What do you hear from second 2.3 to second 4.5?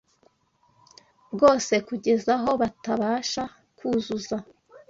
aho batabasha kuzuza